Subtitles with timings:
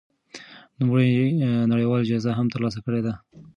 [0.79, 1.09] نوموړي
[1.71, 3.13] نړيوالې جايزې هم ترلاسه کړې دي.